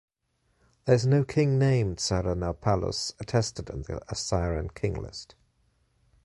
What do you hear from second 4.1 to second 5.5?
Assyrian King List.